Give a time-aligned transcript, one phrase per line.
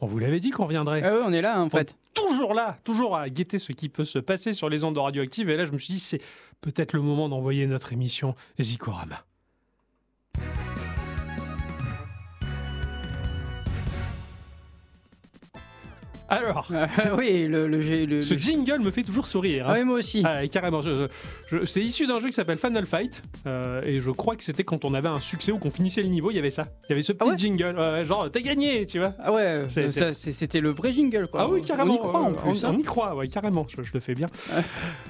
[0.00, 1.02] On vous l'avait dit qu'on reviendrait.
[1.02, 1.96] Ah ouais, on est là, en fait.
[2.14, 5.50] Toujours là, toujours à guetter ce qui peut se passer sur les ondes de radioactives.
[5.50, 6.20] Et là, je me suis dit, c'est
[6.60, 9.24] peut-être le moment d'envoyer notre émission Zikorama.
[16.28, 16.86] Alors, Ah
[17.16, 19.66] oui, le, le, le- le- ce jingle me fait toujours sourire.
[19.68, 19.72] hein.
[19.74, 20.22] Ah oui, moi aussi.
[20.24, 20.82] Ah, carrément.
[20.82, 20.92] je-
[21.50, 23.22] je- je- c'est issu d'un jeu qui s'appelle Final Fight.
[23.46, 26.08] euh, et je crois que c'était quand on avait un succès ou qu'on finissait le
[26.08, 26.66] niveau, il y avait ça.
[26.84, 28.04] Il y avait ce petit Ah ouais jingle.
[28.04, 29.14] genre, t'as gagné, tu vois.
[29.18, 31.42] Ah ouais, C'est- euh, c'était le vrai jingle, quoi.
[31.42, 31.94] Ah oui, carrément.
[31.94, 32.64] On y croit en euh, plus.
[32.64, 32.72] On, hein.
[32.74, 33.66] on y croit, ouais, carrément.
[33.68, 34.26] Je, le fais bien.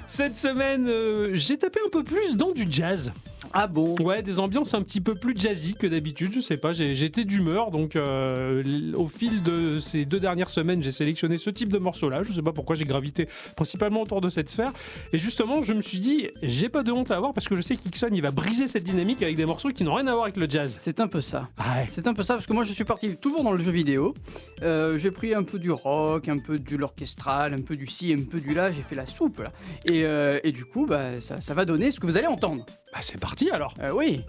[0.07, 3.13] Cette semaine, euh, j'ai tapé un peu plus dans du jazz.
[3.53, 6.33] Ah bon Ouais, des ambiances un petit peu plus jazzy que d'habitude.
[6.35, 7.71] Je sais pas, j'ai- j'étais d'humeur.
[7.71, 12.23] Donc, euh, au fil de ces deux dernières semaines, j'ai sélectionné ce type de morceau-là.
[12.23, 14.73] Je sais pas pourquoi j'ai gravité principalement autour de cette sphère.
[15.13, 17.63] Et justement, je me suis dit, j'ai pas de honte à avoir parce que je
[17.63, 20.25] sais qu'Ixon, il va briser cette dynamique avec des morceaux qui n'ont rien à voir
[20.25, 20.77] avec le jazz.
[20.81, 21.49] C'est un peu ça.
[21.59, 21.87] Ouais.
[21.91, 24.15] C'est un peu ça, parce que moi je suis parti toujours dans le jeu vidéo.
[24.63, 28.13] Euh, j'ai pris un peu du rock, un peu de l'orchestral, un peu du ci,
[28.13, 29.53] un peu du là, j'ai fait la soupe là.
[29.87, 32.65] Et, euh, et du coup, bah, ça, ça va donner ce que vous allez entendre.
[32.93, 33.73] Bah, c'est parti alors?
[33.81, 34.25] Euh, oui.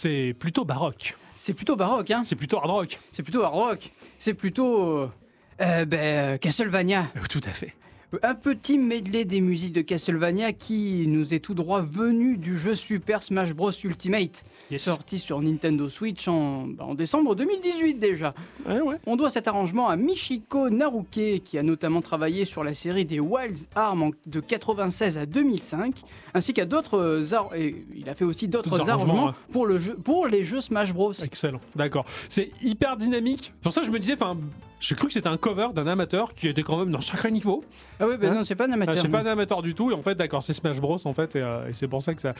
[0.00, 1.16] C'est plutôt baroque.
[1.38, 2.22] C'est plutôt baroque, hein.
[2.22, 2.98] C'est plutôt hard rock.
[3.10, 3.90] C'est plutôt hard rock.
[4.20, 4.80] C'est plutôt.
[4.98, 5.10] euh,
[5.60, 7.08] euh, ben, euh, Castlevania.
[7.16, 7.74] Euh, Tout à fait.
[8.22, 12.74] Un petit medley des musiques de Castlevania qui nous est tout droit venu du jeu
[12.74, 14.82] Super Smash Bros Ultimate, Yes.
[14.84, 18.34] sorti sur Nintendo Switch en, bah, en décembre 2018 déjà.
[18.66, 18.96] Ouais, ouais.
[19.06, 23.20] On doit cet arrangement à Michiko Naruke, qui a notamment travaillé sur la série des
[23.20, 26.02] Wild Arms de 96 à 2005,
[26.32, 29.52] ainsi qu'à d'autres euh, et il a fait aussi d'autres arrangements, arrangements ouais.
[29.52, 31.12] pour, le jeu, pour les jeux Smash Bros.
[31.12, 32.06] Excellent, d'accord.
[32.30, 33.52] C'est hyper dynamique.
[33.60, 34.38] Pour ça, je me disais, enfin,
[34.80, 37.64] j'ai cru que c'était un cover d'un amateur qui était quand même d'un sacré niveau.
[38.00, 38.98] Ah oui, ben Hein non, c'est pas un Ah, amateur.
[38.98, 39.90] c'est pas un amateur du tout.
[39.90, 40.98] Et en fait, d'accord, c'est Smash Bros.
[41.04, 42.34] En fait, et, euh, et c'est pour ça que ça.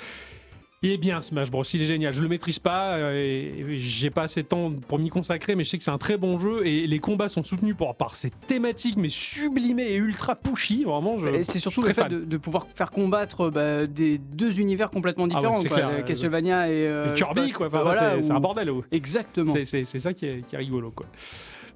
[0.80, 2.12] Il est bien Smash Bros, il est génial.
[2.12, 5.64] Je le maîtrise pas euh, et, j'ai pas assez de temps pour m'y consacrer, mais
[5.64, 8.14] je sais que c'est un très bon jeu et les combats sont soutenus par, par
[8.14, 10.84] ces thématiques mais sublimées et ultra pushy.
[10.84, 11.26] Vraiment, je.
[11.26, 14.92] Et c'est surtout je le fait de, de pouvoir faire combattre bah, des deux univers
[14.92, 17.66] complètement Ah ouais, différents, quoi, clair, le euh, Castlevania et, euh, Et Kirby, quoi.
[17.66, 18.70] Enfin, Voilà, c'est, ou- un bordel.
[18.70, 18.84] ouais.
[18.92, 19.52] Exactement.
[19.64, 21.06] C'est ça qui est, qui est rigolo, quoi.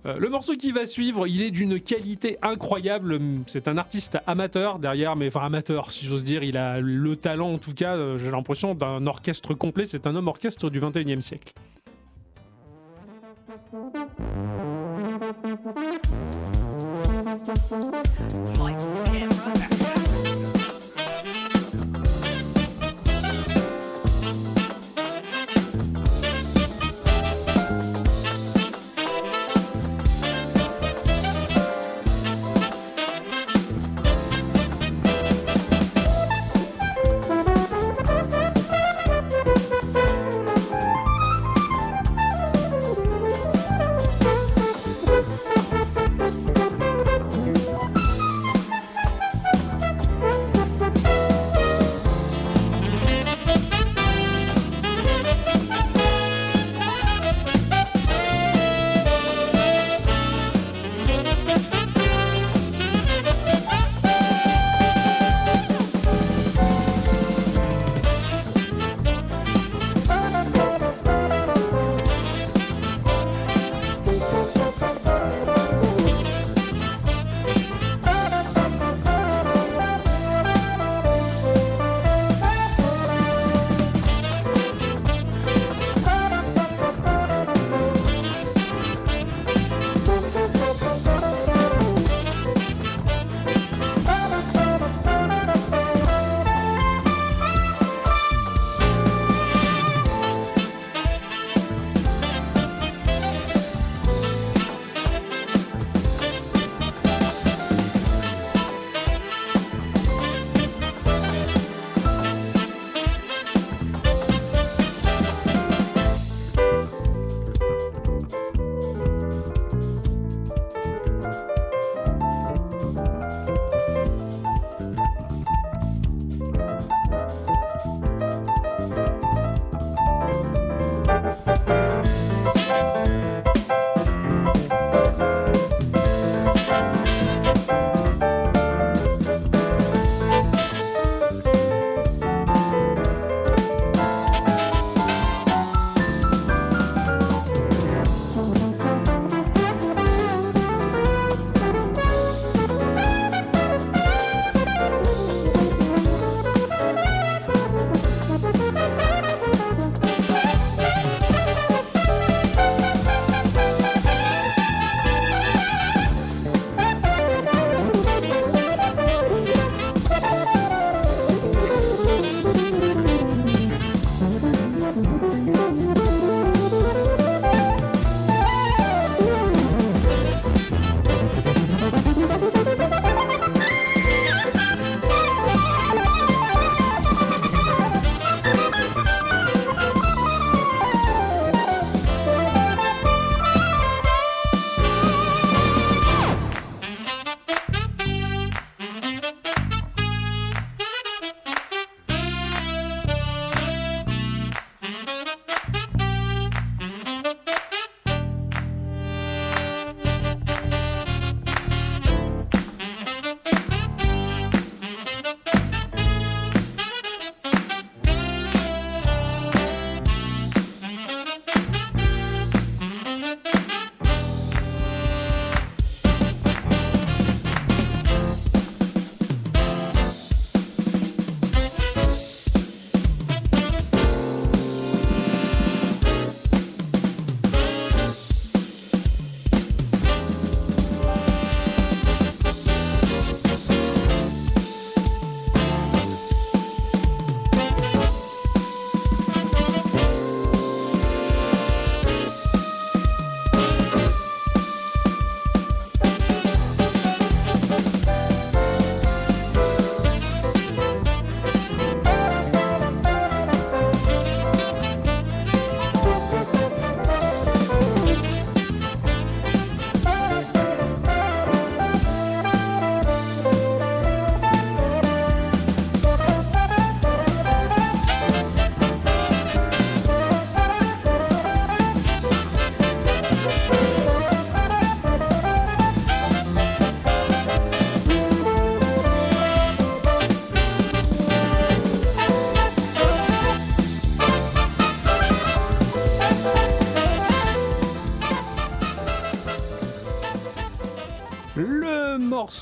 [0.04, 3.20] Euh, le morceau qui va suivre, il est d'une qualité incroyable.
[3.46, 6.43] C'est un artiste amateur derrière, mais enfin amateur, si j'ose dire.
[6.43, 9.87] Il a le talent, en tout cas, euh, j'ai l'impression d'un orchestre complet.
[9.87, 11.52] C'est un homme orchestre du 21e siècle.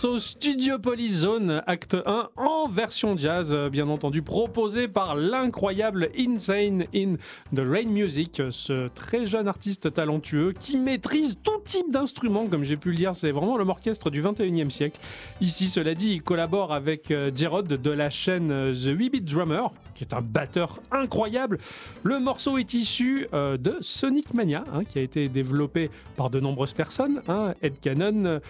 [0.02, 7.16] Morceau Studiopolis Zone, acte 1, en version jazz, bien entendu, proposé par l'incroyable Insane in
[7.54, 12.78] the Rain Music, ce très jeune artiste talentueux qui maîtrise tout type d'instruments, comme j'ai
[12.78, 14.98] pu le dire, c'est vraiment l'orchestre du 21e siècle.
[15.42, 19.70] Ici, cela dit, il collabore avec euh, Jerod de la chaîne euh, The Weebit Drummer,
[19.94, 21.58] qui est un batteur incroyable.
[22.04, 26.40] Le morceau est issu euh, de Sonic Mania, hein, qui a été développé par de
[26.40, 28.40] nombreuses personnes, hein, Ed Cannon.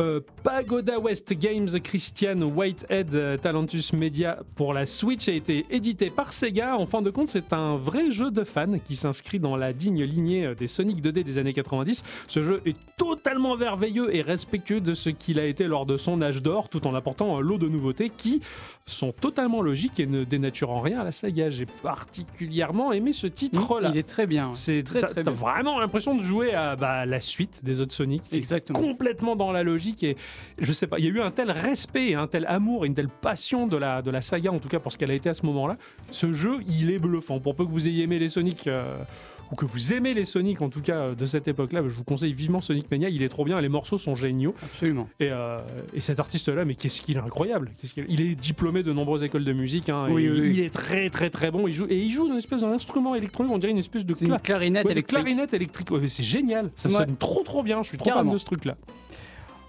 [0.00, 6.08] Euh, Pagoda West Games Christian Whitehead euh, Talentus Media pour la Switch a été édité
[6.08, 6.78] par Sega.
[6.78, 10.02] En fin de compte, c'est un vrai jeu de fans qui s'inscrit dans la digne
[10.04, 12.04] lignée euh, des Sonic 2D des années 90.
[12.26, 16.22] Ce jeu est totalement merveilleux et respectueux de ce qu'il a été lors de son
[16.22, 18.40] âge d'or, tout en apportant un lot de nouveautés qui
[18.86, 21.50] sont totalement logiques et ne dénaturent en rien la saga.
[21.50, 23.90] J'ai particulièrement aimé ce titre-là.
[23.92, 24.52] Il est très bien.
[24.52, 25.32] C'est très très bien.
[25.32, 28.22] vraiment l'impression de jouer à bah, la suite des autres Sonic.
[28.24, 28.80] C'est Exactement.
[28.80, 30.16] complètement dans la logique et
[30.58, 33.08] je sais pas, il y a eu un tel respect, un tel amour, une telle
[33.08, 35.34] passion de la, de la saga, en tout cas pour ce qu'elle a été à
[35.34, 35.76] ce moment-là.
[36.10, 37.40] Ce jeu, il est bluffant.
[37.40, 38.66] Pour peu que vous ayez aimé les Sonic.
[38.66, 38.98] euh,
[39.52, 42.04] ou que vous aimez les Sonic en tout cas euh, de cette époque-là, je vous
[42.04, 44.54] conseille vivement Sonic Mania, il est trop bien, les morceaux sont géniaux.
[44.62, 45.08] Absolument.
[45.20, 45.58] Et, euh,
[45.94, 47.70] et cet artiste-là, mais qu'est-ce qu'il est incroyable
[48.08, 50.50] Il est diplômé de nombreuses écoles de musique, hein, Oui, et oui, oui.
[50.54, 53.52] il est très très très bon, il joue, et il joue une espèce d'instrument électronique,
[53.52, 55.18] on dirait une espèce de C'est une cla- clarinette ouais, de électrique.
[55.22, 55.90] clarinette électrique.
[55.90, 56.94] Ouais, c'est génial, ça Ouais.
[56.96, 58.30] sonne trop trop bien, je suis trop Carrément.
[58.30, 58.76] fan de ce truc-là.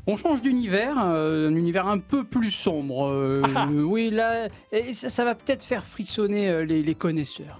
[0.06, 3.08] On change d'univers, euh, un univers un peu plus sombre.
[3.08, 3.68] euh, Ah.
[3.72, 7.60] oui, là, et ça, ça va peut-être faire frissonner les, les connaisseurs.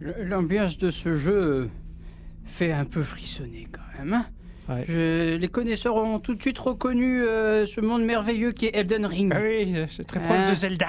[0.00, 0.78] L'ambiance.
[0.78, 1.68] De ce jeu
[2.44, 4.14] fait un peu frissonner quand même.
[4.14, 4.26] hein.
[4.68, 4.84] Ouais.
[4.86, 9.06] Je- les connaisseurs ont tout de suite reconnu euh, ce monde merveilleux qui est Elden
[9.06, 9.32] Ring.
[9.34, 10.50] Ah oui, c'est très proche Ah.
[10.50, 10.86] de Zelda.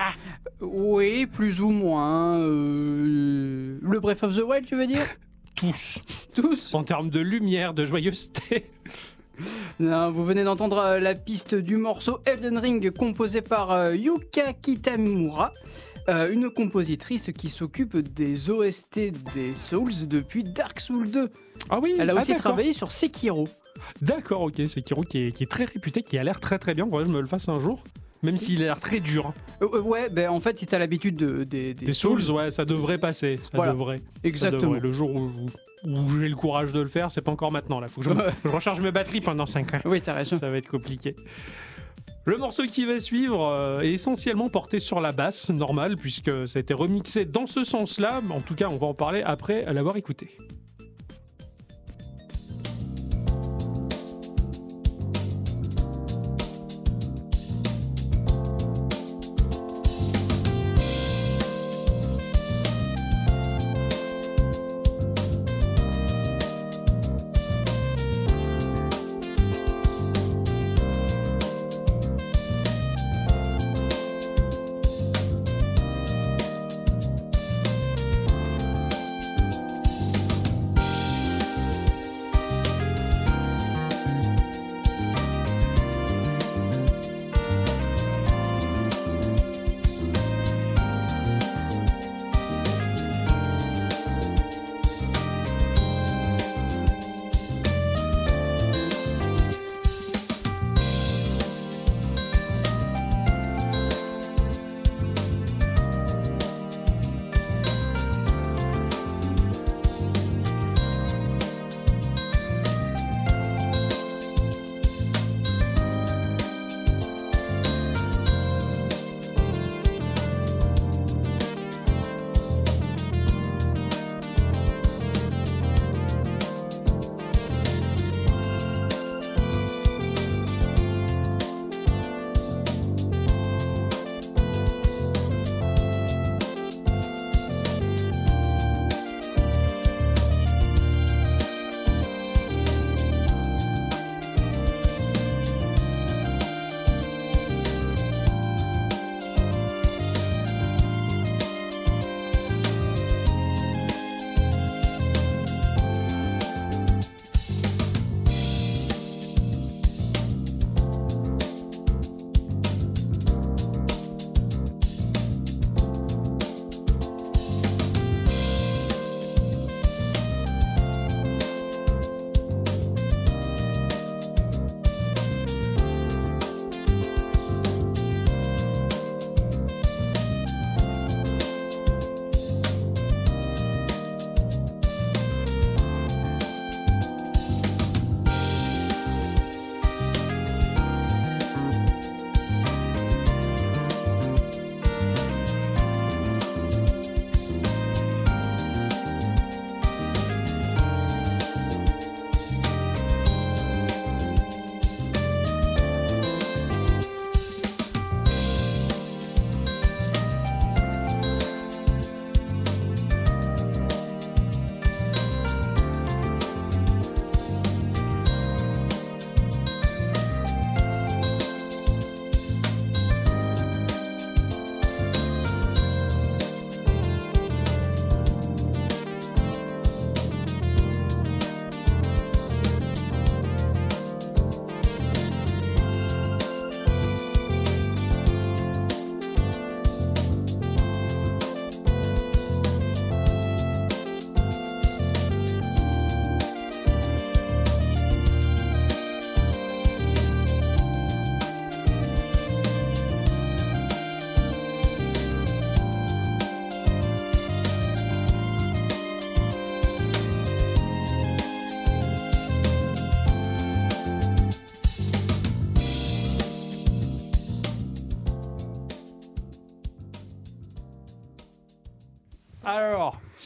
[0.59, 2.37] Oui, plus ou moins.
[2.39, 5.05] euh, le Breath of the Wild, tu veux dire?
[5.55, 6.01] Tous.
[6.33, 6.73] Tous?
[6.73, 8.65] En termes de lumière, de joyeuseté.
[9.79, 15.53] Non, vous venez d'entendre euh, la piste du morceau Elden Ring composé par Yuka Kitamura,
[16.07, 21.29] euh, une compositrice qui s'occupe des OST des Souls depuis Dark Souls 2.
[21.69, 23.47] Ah oui, Elle a ah, aussi travaillé sur Sekiro.
[24.01, 26.73] D'accord, ok, c'est Kiro qui est, qui est très réputé, qui a l'air très très
[26.73, 26.85] bien.
[26.85, 27.83] Faudrait que je me le fasse un jour.
[28.21, 29.31] Même s'il a l'air très dur.
[29.61, 32.51] Euh, euh, ouais, ben en fait, si t'as l'habitude de, des, des Des Souls, ouais,
[32.51, 33.37] ça devrait passer.
[33.41, 33.71] Ça Voilà.
[33.71, 33.97] devrait.
[33.97, 34.61] Ça Exactement.
[34.73, 34.79] devrait.
[34.81, 35.31] Le jour où,
[35.85, 37.79] où j'ai le courage de le faire, c'est pas encore maintenant.
[37.79, 38.13] Là, faut que je,
[38.43, 39.79] je recharge mes batteries pendant 5 ans.
[39.85, 40.37] Oui, t'as raison.
[40.37, 41.15] Ça va être compliqué.
[42.29, 46.59] Le morceau qui va suivre euh, est essentiellement porté sur la basse, normal, puisque ça
[46.59, 48.21] a été remixé dans ce sens-là.
[48.29, 50.37] En tout cas, on va en parler après l'avoir écouté.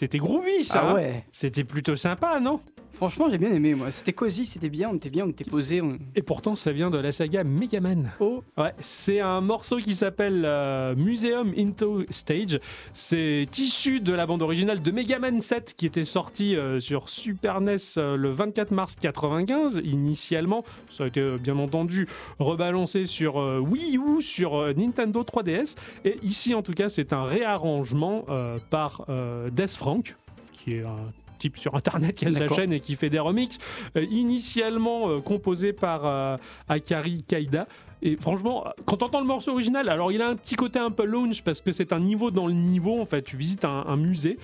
[0.04, 0.82] C'était groovy ça.
[0.84, 1.24] Ah hein ouais.
[1.32, 2.60] C'était plutôt sympa, non?
[2.94, 3.92] Franchement, j'ai bien aimé moi.
[3.92, 5.82] C'était cosy, c'était bien, on était bien, on était posé.
[5.82, 5.98] On...
[6.16, 8.12] Et pourtant, ça vient de la saga Megaman.
[8.20, 12.60] Oh, Ouais, c'est un morceau qui s'appelle euh, Museum Into Stage.
[12.94, 17.10] C'est issu de la bande originale de Mega Man 7 qui était sorti euh, sur
[17.10, 20.64] Super NES euh, le 24 mars 95 initialement.
[20.92, 25.76] Ça a été bien entendu rebalancé sur Wii U, sur Nintendo 3DS.
[26.06, 28.26] Et ici en tout cas c'est un réarrangement
[28.70, 29.08] par
[29.52, 30.16] Death Frank
[30.54, 33.58] qui est un type sur internet qui a sa chaîne et qui fait des remixes
[33.98, 37.68] euh, initialement euh, composé par euh, Akari Kaida
[38.06, 40.92] et franchement, quand tu entends le morceau original, alors il a un petit côté un
[40.92, 43.86] peu lounge parce que c'est un niveau dans le niveau, en fait, tu visites un,
[43.88, 44.38] un musée.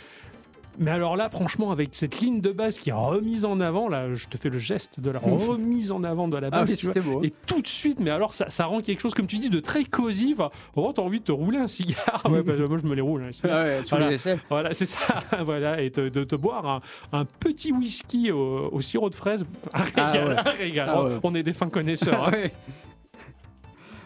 [0.78, 4.14] Mais alors là, franchement, avec cette ligne de base qui est remise en avant, là,
[4.14, 6.78] je te fais le geste de la remise en avant de la ah base, oui,
[6.78, 7.14] tu vois.
[7.16, 7.24] beau.
[7.24, 9.60] Et tout de suite, mais alors ça, ça rend quelque chose, comme tu dis, de
[9.60, 10.36] très cosy.
[10.38, 12.24] Enfin, oh, t'as envie de te rouler un cigare?
[12.30, 13.24] Ouais, bah, moi, je me les roule.
[13.24, 13.58] un cigare.
[13.60, 14.10] Ah ouais, sous Voilà.
[14.12, 14.18] les.
[14.50, 15.24] Voilà, c'est ça.
[15.44, 19.46] voilà, et te- de te boire un, un petit whisky au, au sirop de fraise.
[19.74, 20.28] Un Ah régal.
[20.30, 20.38] ouais.
[20.38, 20.90] un régal.
[20.90, 21.20] Ah Oh, ouais.
[21.24, 22.28] On est des fins connaisseurs.
[22.28, 22.32] hein.
[22.32, 22.52] Ouais.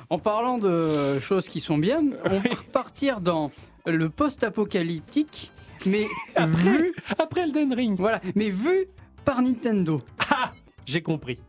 [0.09, 3.51] En parlant de choses qui sont bien, on va repartir dans
[3.85, 5.51] le post-apocalyptique,
[5.85, 6.07] mais
[6.45, 7.97] vu, Après Elden Ring.
[7.97, 8.85] voilà, mais vu
[9.25, 9.99] par Nintendo.
[10.29, 10.51] Ah
[10.85, 11.39] J'ai compris.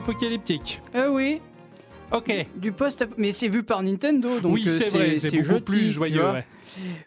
[0.00, 0.80] Post-apocalyptique.
[0.92, 1.40] Ah oui,
[2.12, 2.32] Ok.
[2.56, 5.60] du post mais c'est vu par Nintendo, donc oui, euh, c'est vrai, c'est beaucoup joli,
[5.62, 6.30] plus joyeux.
[6.32, 6.44] ouais.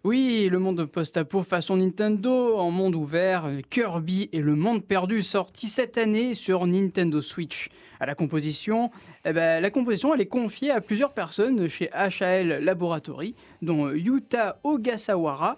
[0.06, 5.22] Oui, le monde post-apo façon Nintendo, en monde ouvert, euh, Kirby et le monde perdu
[5.22, 7.68] sorti cette année sur Nintendo Switch.
[8.00, 8.92] À la composition,
[9.26, 13.98] eh ben, la composition elle est confiée à plusieurs personnes chez HAL Laboratory, dont euh,
[13.98, 15.58] Yuta Ogasawara,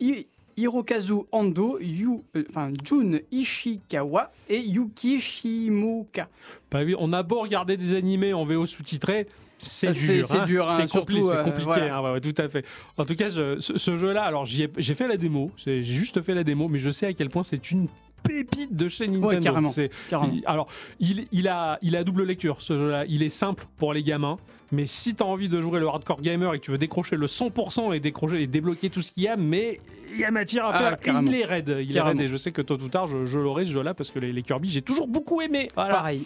[0.00, 6.28] I- Hirokazu Ando, Yu, euh, enfin, Jun Ishikawa et Yuki Shimoka.
[6.70, 9.26] Bah oui, on a beau regarder des animés en VO sous-titré,
[9.58, 10.00] c'est Ah, dur.
[10.02, 10.44] c'est- c'est hein.
[10.44, 11.64] dur, hein, c'est compli- c'est euh, compliqué.
[11.64, 11.96] voilà.
[11.96, 12.64] hein, ouais, ouais, tout à fait.
[12.98, 15.50] En tout cas, je- ce, ce jeu-là, alors j'ai fait la démo.
[15.56, 17.88] c'est- J'ai juste fait la démo, mais je sais à quel point c'est une
[18.22, 19.40] pépite de chez Nintendo.
[19.42, 19.68] carrément.
[19.68, 20.32] C'est- Carrément.
[20.34, 20.66] il- alors,
[21.00, 23.04] il, il a, il a double lecture ce jeu-là.
[23.08, 24.38] Il est simple pour les gamins.
[24.74, 27.16] Mais si tu as envie de jouer le hardcore gamer et que tu veux décrocher
[27.16, 29.78] le 100% et décrocher et débloquer tout ce qu'il y a, mais
[30.12, 31.22] il y a matière à Ah, faire.
[31.22, 31.76] Il est raide.
[31.80, 32.18] Il est Carrément.
[32.18, 34.18] raide et je sais que tôt ou tard, je, je l'aurai ce jeu-là parce que
[34.18, 35.68] les, les Kirby, j'ai toujours beaucoup aimé.
[35.76, 35.94] Voilà.
[35.94, 36.24] Pareil.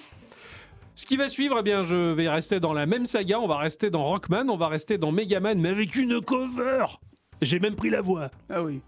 [0.94, 3.38] Ce qui va suivre, eh bien, je vais rester dans la même saga.
[3.38, 6.86] On va rester dans Rockman, on va rester dans Megaman, mais avec une cover.
[7.42, 8.30] J'ai même pris la voix.
[8.50, 8.80] Ah oui.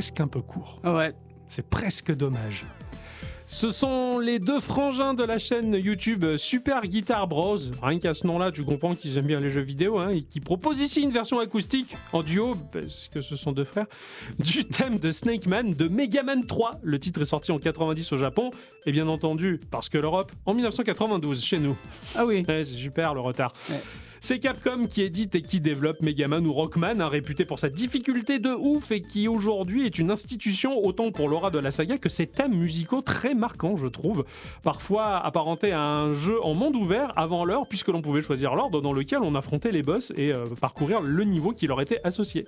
[0.00, 0.80] Presque un peu court.
[0.82, 1.12] Ouais.
[1.46, 2.64] C'est presque dommage.
[3.44, 7.58] Ce sont les deux frangins de la chaîne YouTube Super Guitar Bros.
[7.82, 10.40] Rien qu'à ce nom-là, tu comprends qu'ils aiment bien les jeux vidéo hein, et qui
[10.40, 13.88] proposent ici une version acoustique en duo, parce que ce sont deux frères,
[14.38, 16.80] du thème de Snake Man de Mega Man 3.
[16.82, 18.48] Le titre est sorti en 90 au Japon
[18.86, 21.76] et bien entendu, parce que l'Europe, en 1992 chez nous.
[22.14, 22.42] Ah oui.
[22.48, 23.52] Ouais, c'est super le retard.
[23.68, 23.82] Ouais.
[24.22, 28.38] C'est Capcom qui édite et qui développe Megaman ou Rockman, un réputé pour sa difficulté
[28.38, 32.10] de ouf et qui aujourd'hui est une institution autant pour l'aura de la saga que
[32.10, 34.26] ses thèmes musicaux très marquants, je trouve.
[34.62, 38.82] Parfois apparentés à un jeu en monde ouvert avant l'heure, puisque l'on pouvait choisir l'ordre
[38.82, 42.46] dans lequel on affrontait les boss et euh, parcourir le niveau qui leur était associé.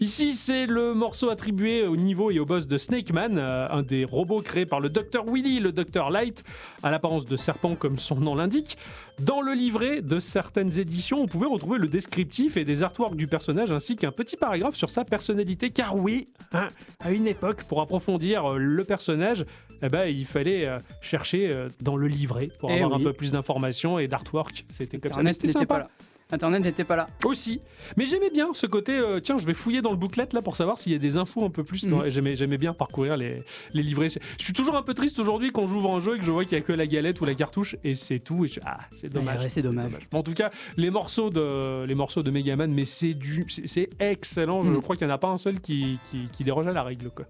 [0.00, 3.82] Ici, c'est le morceau attribué au niveau et au boss de Snake Man, euh, un
[3.82, 5.24] des robots créés par le Dr.
[5.26, 6.10] Willy, le Dr.
[6.10, 6.42] Light,
[6.82, 8.76] à l'apparence de serpent comme son nom l'indique.
[9.20, 13.28] Dans le livret de certaines éditions, on pouvait retrouver le descriptif et des artworks du
[13.28, 15.70] personnage ainsi qu'un petit paragraphe sur sa personnalité.
[15.70, 19.44] Car oui, hein, à une époque, pour approfondir euh, le personnage,
[19.82, 23.32] eh ben, il fallait euh, chercher dans le livret pour Eh avoir un peu plus
[23.32, 24.64] d'informations et d'artwork.
[24.68, 25.32] C'était comme ça.
[25.32, 25.66] C'était sympa.
[25.66, 25.88] pas là.
[26.32, 27.06] Internet n'était pas là.
[27.24, 27.60] Aussi.
[27.96, 30.56] Mais j'aimais bien ce côté, euh, tiens, je vais fouiller dans le booklet là pour
[30.56, 31.86] savoir s'il y a des infos un peu plus.
[31.86, 32.08] Mhm.
[32.08, 33.42] J'aimais, j'aimais bien parcourir les,
[33.74, 34.08] les livrets.
[34.08, 36.44] Je suis toujours un peu triste aujourd'hui quand j'ouvre un jeu et que je vois
[36.44, 38.44] qu'il n'y a que la galette ou la cartouche et c'est tout.
[38.44, 38.60] Et je...
[38.64, 39.42] Ah, c'est dommage.
[39.42, 39.92] ouais, c'est dommage.
[40.10, 43.90] Bon, en tout cas, les morceaux de, les morceaux de Megaman, mais c'est du, c'est,
[44.00, 44.62] excellent.
[44.62, 44.80] Je Mhm.
[44.82, 47.10] crois qu'il n'y en a pas un seul qui, qui, qui déroge à la règle.
[47.10, 47.26] Quoi.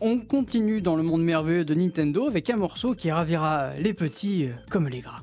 [0.00, 4.46] On continue dans le monde merveilleux de Nintendo avec un morceau qui ravira les petits
[4.70, 5.22] comme les gras.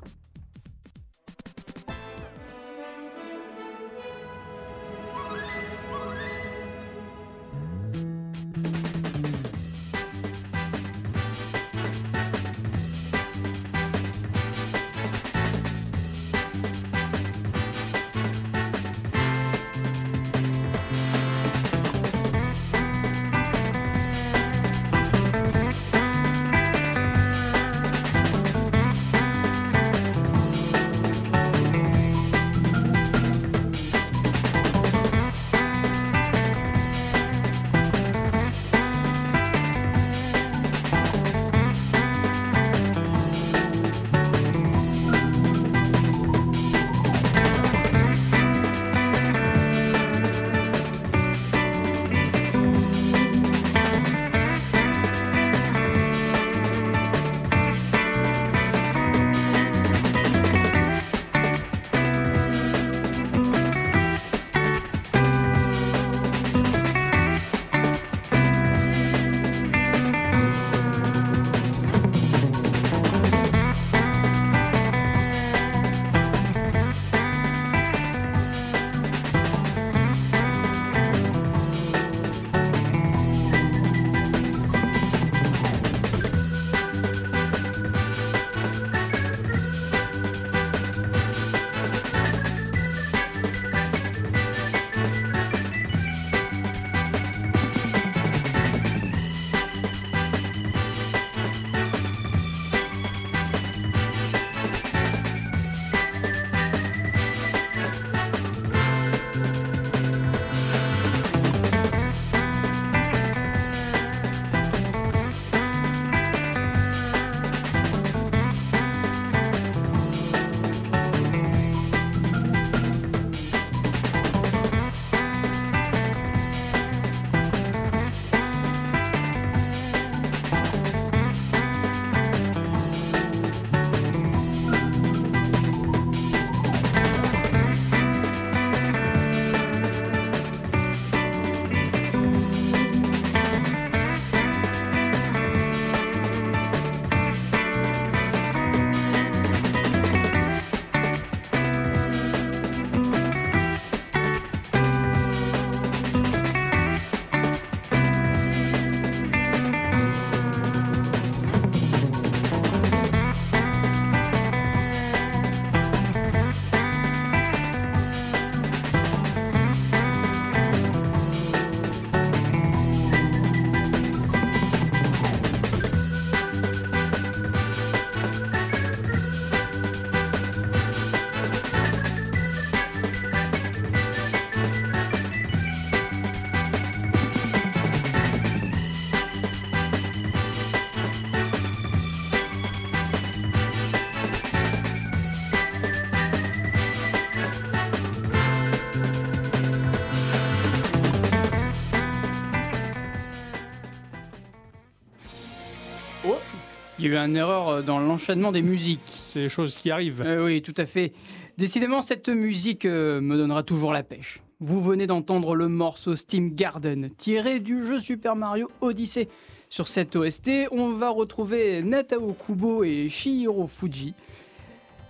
[207.12, 209.00] Y a eu une erreur euh, dans l'enchaînement des musiques.
[209.14, 210.22] C'est les choses qui arrivent.
[210.24, 211.12] Euh, oui, tout à fait.
[211.58, 214.40] Décidément, cette musique euh, me donnera toujours la pêche.
[214.60, 219.28] Vous venez d'entendre le morceau Steam Garden, tiré du jeu Super Mario Odyssey.
[219.68, 224.14] Sur cette OST, on va retrouver Natao Kubo et Shihiro Fuji.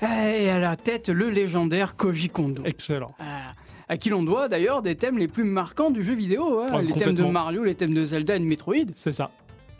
[0.03, 2.63] Et à la tête, le légendaire Koji Kondo.
[2.65, 3.15] Excellent.
[3.19, 3.55] Ah,
[3.89, 6.61] à qui l'on doit d'ailleurs des thèmes les plus marquants du jeu vidéo.
[6.61, 6.67] hein.
[6.71, 7.23] Ah, les thèmes de.
[7.25, 8.75] Mario, les thèmes de Zelda et de Metroid.
[8.95, 9.31] C'est ça.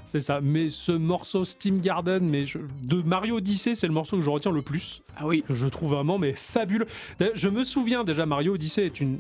[0.07, 0.41] C'est ça.
[0.41, 4.31] Mais ce morceau Steam Garden, mais je- de Mario Odyssey, c'est le morceau que je
[4.31, 5.03] retiens le plus.
[5.17, 6.87] Ah oui, que je trouve vraiment mais fabuleux.
[7.35, 9.19] Je me souviens déjà, Mario Odyssey est une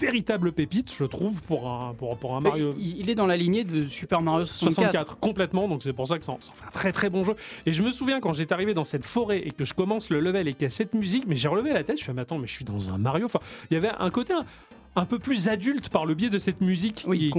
[0.00, 2.72] véritable pépite, je trouve, pour un, pour, pour un Mais Mario.
[2.78, 4.74] il est dans la lignée de Super Mario 64.
[4.92, 7.34] 64 complètement donc c'est pour ça que ça ça fait un très très bon jeu
[7.66, 10.20] et je me souviens quand j'étais arrivé dans cette forêt et que je commence le
[10.20, 12.22] level et qu'il y a cette musique mais j'ai relevé la tête je fais mais
[12.22, 13.40] attends mais je suis dans un Mario enfin
[13.72, 14.44] il y avait un côté un,
[14.98, 17.30] un peu plus adulte par le biais de cette musique Oui,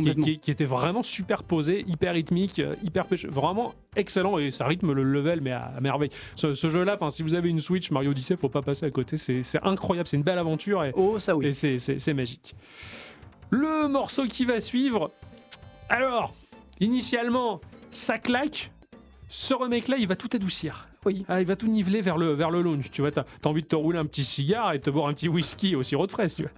[0.41, 5.03] qui, était vraiment superposée hyper rythmique euh, hyper pêche- vraiment excellent et ça rythme le
[5.03, 7.91] level mais à, à merveille ce, ce jeu là enfin si vous avez une Switch
[7.91, 11.19] Mario Odyssey faut pas passer à côté c'est incroyable c'est une belle aventure et, Oh,
[11.19, 11.47] ça oui.
[11.47, 12.55] et c'est- magique.
[13.51, 15.11] Le morceau qui va suivre.
[15.89, 16.33] Alors,
[16.79, 18.71] initialement, ça claque.
[19.27, 20.87] Ce remake-là, il va tout adoucir.
[21.05, 21.25] Oui.
[21.27, 22.91] Ah, il va tout niveler vers le, vers le launch.
[22.91, 25.07] Tu vois, t'as as envie de te rouler un petit cigare et de te boire
[25.07, 26.51] un petit whisky au sirop de fraise, tu vois.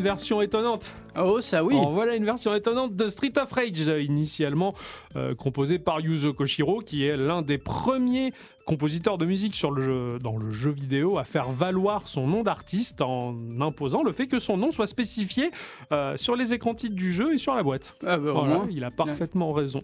[0.00, 0.94] Version étonnante.
[1.16, 1.74] Oh, ça oui.
[1.74, 4.74] En voilà une version étonnante de Street of Rage, initialement
[5.16, 8.32] euh, composé par Yuzo Koshiro, qui est l'un des premiers
[8.64, 12.42] compositeurs de musique sur le jeu, dans le jeu vidéo à faire valoir son nom
[12.42, 15.50] d'artiste en imposant le fait que son nom soit spécifié
[15.92, 17.94] euh, sur les écrans titres du jeu et sur la boîte.
[18.06, 18.68] Ah bah, Voilà, moins.
[18.70, 19.82] il a parfaitement raison.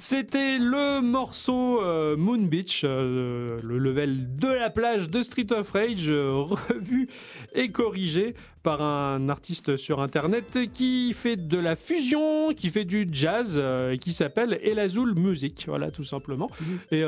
[0.00, 5.70] C'était le morceau euh, Moon Beach, euh, le level de la plage de Street of
[5.72, 6.32] Rage, euh,
[6.70, 7.06] revu
[7.54, 13.08] et corrigé par un artiste sur internet qui fait de la fusion, qui fait du
[13.12, 13.58] jazz,
[13.92, 16.50] et qui s'appelle Elazul Music, voilà tout simplement.
[16.60, 16.78] Mhm.
[16.92, 17.04] Et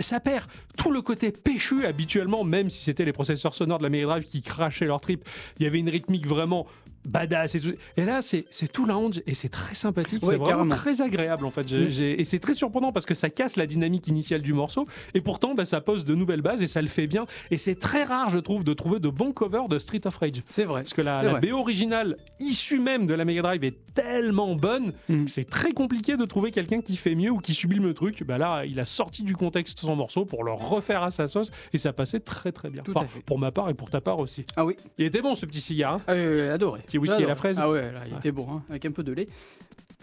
[0.00, 0.44] ça perd
[0.76, 4.24] tout le côté péchu habituellement, même si c'était les processeurs sonores de la Mega Drive
[4.24, 5.26] qui crachaient leur trip.
[5.58, 6.66] Il y avait une rythmique vraiment
[7.06, 7.72] badass et tout.
[7.96, 10.22] Et là, c'est tout lounge et c'est très sympathique.
[10.22, 10.74] Ouais, c'est vraiment carrément.
[10.74, 11.70] très agréable en fait.
[11.72, 11.88] Mm.
[12.18, 15.54] Et c'est très surprenant parce que ça casse la dynamique initiale du morceau et pourtant
[15.54, 17.26] bah, ça pose de nouvelles bases et ça le fait bien.
[17.50, 20.42] Et c'est très rare, je trouve, de trouver de bons covers de Street of Rage.
[20.48, 20.82] C'est vrai.
[20.82, 21.40] Parce que la, la.
[21.40, 25.24] BO originale, issue même de la Mega Drive, est tellement bonne Mm.
[25.24, 28.24] que c'est très compliqué de trouver quelqu'un qui fait mieux ou qui sublime le truc.
[28.24, 31.50] Bah là, il a sorti du contexte son morceau pour le refaire à sa sauce
[31.72, 32.82] et ça passait très très bien.
[32.82, 33.20] Tout Enfin, à fait.
[33.20, 34.44] Pour ma part et pour ta part aussi.
[34.56, 34.74] Ah oui.
[34.98, 35.94] Il était bon ce petit cigare.
[35.94, 36.80] hein Ah, euh, adoré.
[36.80, 37.26] Petit whisky J'adore.
[37.26, 37.58] à la fraise.
[37.60, 39.28] Ah ouais, là, il était bon, hein, avec un peu de lait.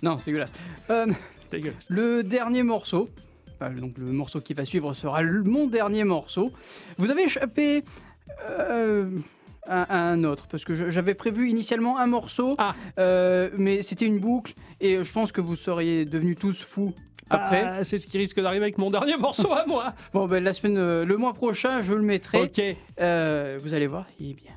[0.01, 0.53] Non, c'est dégueulasse.
[0.89, 1.07] Euh,
[1.51, 1.87] Dégueulasse.
[1.89, 3.09] le dernier morceau,
[3.79, 6.51] donc le morceau qui va suivre sera mon dernier morceau.
[6.97, 7.83] Vous avez échappé
[8.49, 9.09] euh,
[9.65, 12.75] à, à un autre, parce que j'avais prévu initialement un morceau, Ah.
[12.99, 16.93] euh, mais c'était une boucle, et je pense que vous seriez devenus tous fous
[17.29, 17.63] après.
[17.63, 19.93] Ah, c'est ce qui risque d'arriver avec mon dernier morceau à moi.
[20.13, 22.41] Bon, ben, la semaine, euh, le mois prochain, je le mettrai.
[22.41, 22.59] Ok.
[23.63, 24.51] Vous allez voir, il est bien.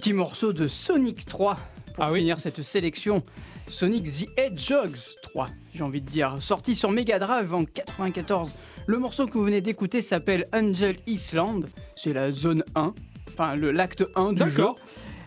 [0.00, 1.58] Petit morceau de Sonic 3
[1.94, 2.20] pour Ah oui.
[2.20, 3.22] finir cette sélection.
[3.68, 8.56] Sonic the Hedgehog 3, j'ai envie de dire, sorti sur Mega Drive en 94.
[8.86, 12.94] Le morceau que vous venez d'écouter s'appelle Angel Island, c'est la zone 1,
[13.28, 14.68] enfin le l'acte 1 du jeu.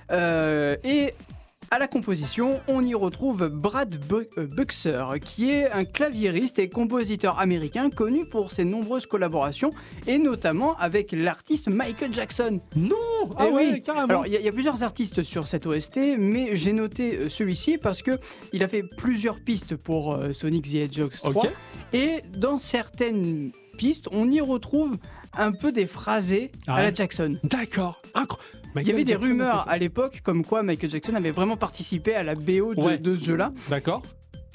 [0.10, 1.14] Euh, et
[1.74, 6.70] à la composition, on y retrouve Brad Bu- euh, Buxer, qui est un claviériste et
[6.70, 9.72] compositeur américain connu pour ses nombreuses collaborations,
[10.06, 12.60] et notamment avec l'artiste Michael Jackson.
[12.76, 12.96] Non
[13.38, 13.82] Ah Eh ouais, oui.
[13.82, 14.06] carrément.
[14.08, 17.16] Alors, il y, a- il y a plusieurs artistes sur cette OST, mais j'ai noté
[17.18, 18.20] euh, celui-ci parce que
[18.52, 21.32] il a fait plusieurs pistes pour euh, Sonic the Hedgehog 3.
[21.32, 21.50] Ok.
[21.94, 24.98] Et dans certaines pistes, on y retrouve
[25.36, 27.40] un peu des phrasés Ah à la ouais Jackson.
[27.44, 28.00] D'accord.
[28.82, 32.16] Il y avait des Jackson rumeurs à l'époque comme quoi Michael Jackson avait vraiment participé
[32.16, 32.98] à la BO de, Ouais.
[32.98, 33.52] de ce jeu-là.
[33.70, 34.02] D'accord.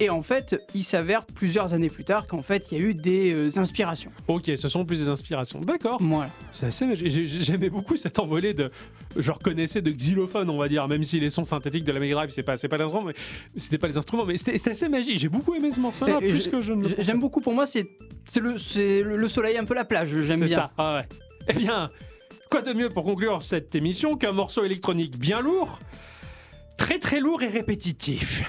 [0.01, 2.95] Et en fait, il s'avère plusieurs années plus tard qu'en fait, il y a eu
[2.95, 4.13] des euh, inspirations.
[4.29, 5.61] Ok, ce sont plus des inspirations.
[5.61, 5.99] D'accord.
[6.01, 6.31] Voilà.
[6.53, 8.71] C'est assez J'aimais beaucoup cette envolée de.
[9.17, 12.15] Je reconnaissais de xylophone, on va dire, même si les sons synthétiques de la Mega
[12.15, 13.15] Drive, c'est pas, c'est pas l'instrument, mais
[13.57, 15.19] c'était pas les instruments, mais c'était assez magique.
[15.19, 16.95] J'ai beaucoup aimé ce morceau-là, plus que je ne le.
[17.01, 17.41] J'aime beaucoup.
[17.41, 17.89] Pour moi, c'est
[18.29, 20.11] c'est le, c'est le le soleil, un peu la plage.
[20.11, 20.57] J'aime C'est bien.
[20.59, 20.71] ça.
[20.79, 21.09] Ah ouais.
[21.49, 21.89] Eh bien,
[22.49, 25.79] quoi de mieux pour conclure cette émission qu'un morceau électronique bien lourd,
[26.77, 28.43] très très lourd et répétitif?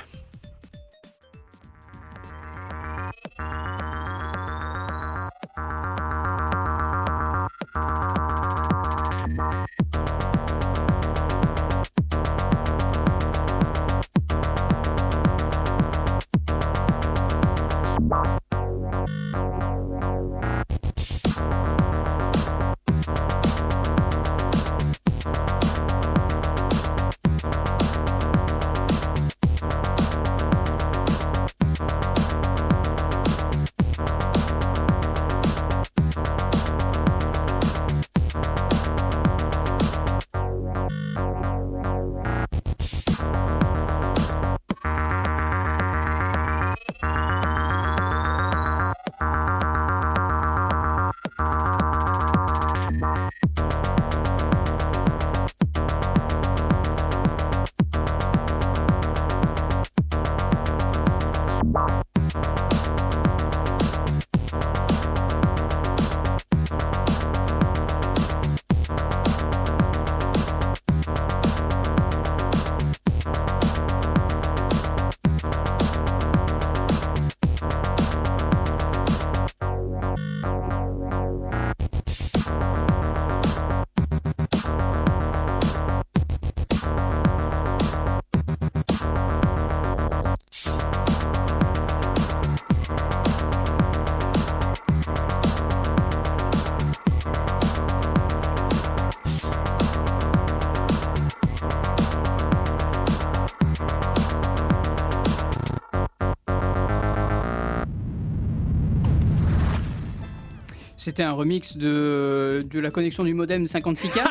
[111.10, 114.22] C'était un remix de, de la connexion du modem 56K.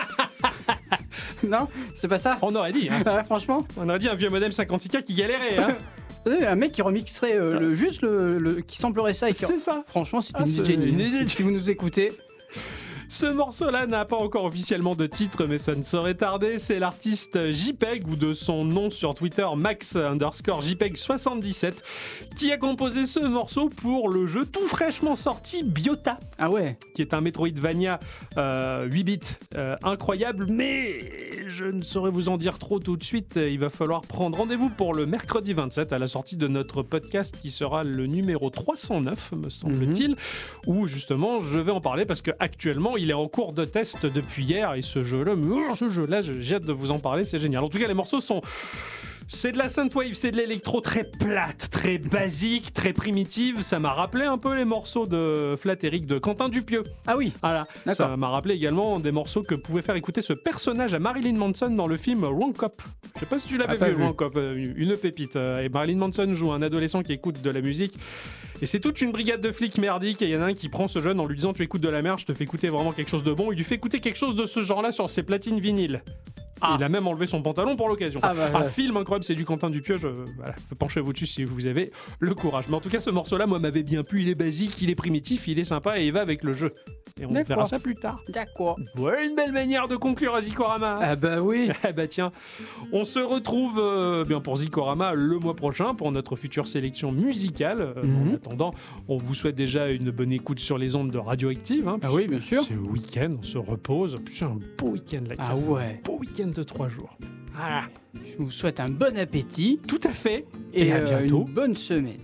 [1.48, 1.66] non,
[1.96, 2.38] c'est pas ça.
[2.40, 3.02] On aurait dit, hein.
[3.04, 5.58] Ouais, franchement, on aurait dit un vieux modem 56K qui galérait.
[5.58, 5.76] Hein.
[6.46, 9.44] Un mec qui remixerait euh, le, juste le, le- qui samplerait ça et qui.
[9.44, 9.82] C'est ça.
[9.88, 12.12] Franchement, c'est Ah, une c'est une Si vous nous écoutez,
[13.18, 16.60] Ce morceau-là n'a pas encore officiellement de titre, mais ça ne saurait tarder.
[16.60, 21.78] C'est l'artiste JPEG, ou de son nom sur Twitter, Max underscore JPEG77,
[22.36, 26.78] qui a composé ce morceau pour le jeu tout fraîchement sorti Biota, ah ouais.
[26.94, 27.98] qui est un Metroidvania
[28.36, 29.18] euh, 8 bits
[29.56, 33.34] euh, incroyable, mais je ne saurais vous en dire trop tout de suite.
[33.34, 37.36] Il va falloir prendre rendez-vous pour le mercredi 27 à la sortie de notre podcast
[37.42, 40.14] qui sera le numéro 309, me semble-t-il,
[40.68, 44.04] où justement je vais en parler parce que actuellement il est en cours de test
[44.04, 45.32] depuis hier et ce jeu-là,
[45.74, 47.64] ce jeu-là, j'ai hâte de vous en parler, c'est génial.
[47.64, 48.42] En tout cas, les morceaux sont
[49.30, 53.60] c'est de la synthwave, c'est de l'électro très plate, très basique, très primitive.
[53.60, 56.82] Ça m'a rappelé un peu les morceaux de Flat Eric de Quentin Dupieux.
[57.06, 57.32] Ah oui.
[57.42, 57.66] Voilà.
[57.92, 61.68] Ça m'a rappelé également des morceaux que pouvait faire écouter ce personnage à Marilyn Manson
[61.70, 62.82] dans le film Wrong Cop.
[63.14, 64.02] Je sais pas si tu l'avais Ah, vu, vu.
[64.02, 65.36] Wrong Cop, euh, une pépite.
[65.36, 67.98] Euh, Et Marilyn Manson joue un adolescent qui écoute de la musique.
[68.62, 70.22] Et c'est toute une brigade de flics merdiques.
[70.22, 71.82] Et il y en a un qui prend ce jeune en lui disant Tu écoutes
[71.82, 73.52] de la merde, je te fais écouter vraiment quelque chose de bon.
[73.52, 76.02] Il lui fait écouter quelque chose de ce genre-là sur ses platines vinyles.
[76.60, 76.76] Ah.
[76.78, 78.20] Il a même enlevé son pantalon pour l'occasion.
[78.22, 78.68] Ah bah, un ouais.
[78.68, 79.96] film incroyable, c'est du Quentin Dupieux.
[79.96, 82.64] Je, voilà, penchez-vous dessus si vous avez le courage.
[82.68, 84.22] Mais en tout cas, ce morceau-là, moi, m'avait bien plu.
[84.22, 86.74] Il est basique, il est primitif, il est sympa et il va avec le jeu.
[87.20, 88.20] Et on verra ça plus tard.
[88.28, 88.78] D'accord.
[88.94, 90.98] Voilà une belle manière de conclure à Zikorama.
[91.00, 91.68] Ah bah oui.
[91.88, 92.30] Eh bah tiens,
[92.92, 97.80] on se retrouve euh, bien pour Zikorama le mois prochain pour notre future sélection musicale.
[97.96, 98.30] Euh, Mhm.
[98.30, 98.74] En attendant,
[99.08, 101.88] on vous souhaite déjà une bonne écoute sur les ondes de Radioactive.
[101.88, 102.62] hein, Ah oui, bien sûr.
[102.62, 104.16] C'est le week-end, on se repose.
[104.30, 105.34] C'est un beau week-end là.
[105.38, 106.00] Ah ouais.
[106.04, 107.16] Beau week-end de trois jours.
[107.56, 107.84] Ah,
[108.14, 110.46] Je vous souhaite un bon appétit tout à fait.
[110.72, 111.44] et, Et à euh, bientôt.
[111.46, 112.20] une bonne semaine.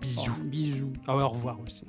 [0.00, 0.32] Bisous.
[0.44, 0.92] Bisous.
[1.06, 1.84] Ah au revoir aussi.